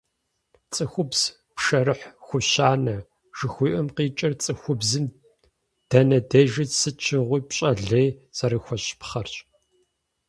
[0.73, 1.21] «ЦӀыхубз
[1.55, 2.95] пшэрыхь хущанэ»
[3.37, 5.05] жыхуиӀэм къикӀыр цӀыхубзым
[5.89, 9.35] дэнэ дежи, сыт щыгъуи пщӀэ лей зэрыхуэщӀыпхъэрщ.